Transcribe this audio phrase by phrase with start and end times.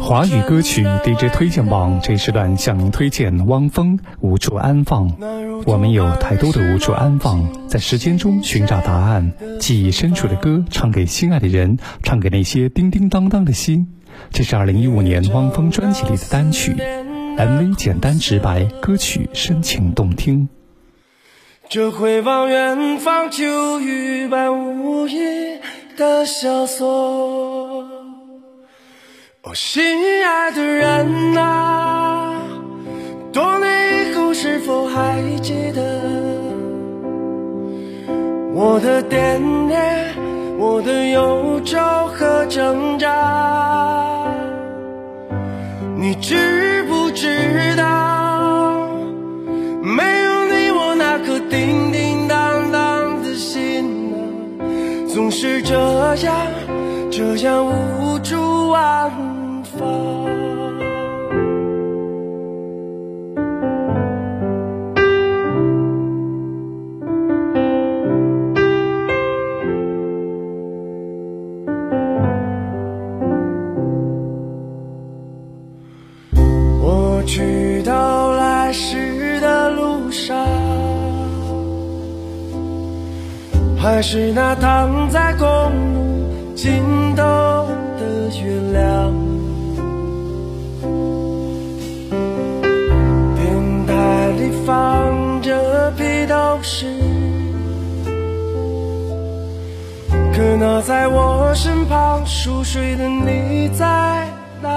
[0.00, 5.10] 华语歌曲 DJ 推荐榜这时段向您推荐汪峰《无处安放》。
[5.66, 9.32] 我们有太多的无处安放，在时间中寻找答案。
[9.60, 13.88] 记忆深处的歌，唱给心爱的人，唱给那些叮叮当当的心。
[14.30, 16.74] 这是二零一五年汪峰专辑里的单曲
[17.36, 20.48] ，MV 简单直白，歌曲深情动听。
[21.68, 25.18] 这回望远方，秋雨般无意
[25.98, 27.65] 的萧索。
[29.48, 29.80] 哦，心
[30.24, 32.34] 爱的人啊，
[33.32, 35.80] 多年以后是否还记得
[38.52, 40.12] 我的惦念，
[40.58, 41.78] 我的忧愁
[42.08, 44.26] 和挣扎？
[45.96, 48.88] 你知不知道，
[49.80, 54.18] 没有你，我那颗叮叮当当的心啊，
[55.06, 55.72] 总是这
[56.24, 56.34] 样，
[57.12, 59.08] 这样无助啊。
[76.78, 80.36] 我去到来时的路上，
[83.76, 85.46] 还是那躺在公
[85.94, 86.82] 路尽
[87.14, 87.22] 头
[96.28, 96.86] 都是，
[100.34, 103.86] 可那在我身旁熟睡的你在
[104.60, 104.68] 哪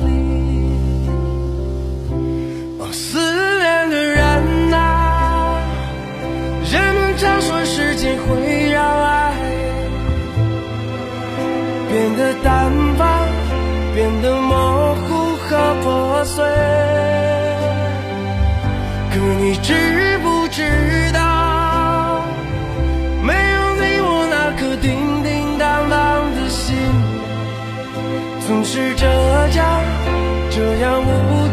[0.00, 0.04] 里？
[2.78, 3.18] 哦，思
[3.58, 5.60] 念的人啊，
[6.72, 9.32] 人们常说时间会让爱
[11.88, 13.28] 变得淡忘，
[13.94, 15.06] 变得模糊
[15.46, 16.44] 和破碎。
[19.10, 19.97] 可你知不知
[28.48, 29.04] 总是这
[29.56, 29.84] 样，
[30.50, 31.48] 这样无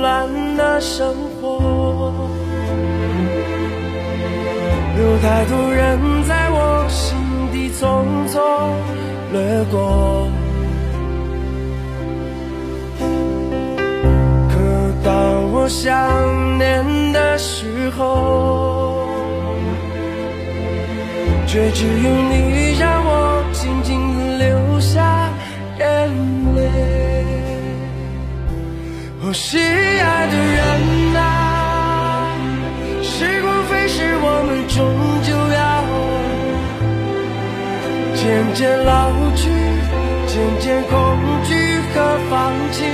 [0.00, 2.12] 乱的生活，
[4.98, 7.16] 有太多人在我心
[7.52, 8.40] 底匆匆
[9.32, 10.28] 掠过。
[14.48, 14.54] 可
[15.04, 15.08] 当
[15.52, 19.06] 我想念的时候，
[21.46, 22.73] 却只有你
[29.34, 32.30] 心爱的人啊，
[33.02, 34.78] 时光飞逝，我们终
[35.24, 35.84] 究要
[38.14, 38.22] 渐
[38.54, 39.50] 渐老去，
[40.28, 40.94] 渐渐恐
[41.42, 41.50] 惧
[41.92, 42.32] 和放
[42.70, 42.86] 弃。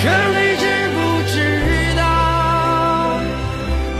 [0.00, 0.02] 可
[0.32, 0.96] 你知不
[1.28, 1.34] 知
[1.98, 2.00] 道，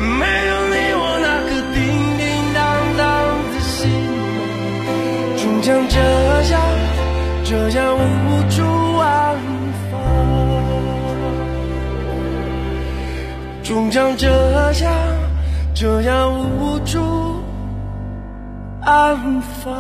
[0.00, 1.77] 没有你，我那颗叮
[2.17, 2.23] 叮
[2.55, 2.65] 当
[2.97, 3.05] 当
[3.53, 3.84] 的心，
[5.37, 5.94] 终将这
[6.50, 6.56] 样，
[7.44, 8.34] 这样无
[13.64, 14.28] 终将这
[14.75, 14.92] 样，
[15.75, 16.30] 这样
[16.60, 17.00] 无助
[18.82, 19.72] 安放。